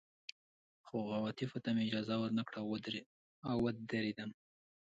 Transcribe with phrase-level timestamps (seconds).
[0.85, 2.59] خو عواطفو ته مې اجازه ور نه کړه
[3.49, 4.29] او ودېردم